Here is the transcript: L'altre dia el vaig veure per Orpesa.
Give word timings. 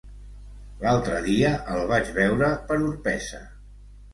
L'altre 0.83 1.19
dia 1.27 1.51
el 1.75 1.85
vaig 1.91 2.09
veure 2.17 2.51
per 2.71 2.79
Orpesa. 2.89 3.45